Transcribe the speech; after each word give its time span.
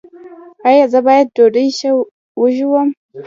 ایا 0.67 0.85
زه 0.91 0.99
باید 1.07 1.27
ډوډۍ 1.35 1.67
ښه 1.77 1.91
وژووم؟ 2.41 2.89